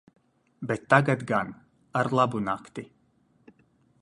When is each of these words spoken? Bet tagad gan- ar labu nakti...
Bet 0.71 0.87
tagad 0.93 1.25
gan- 1.33 1.53
ar 2.01 2.09
labu 2.21 2.39
nakti... 2.47 2.89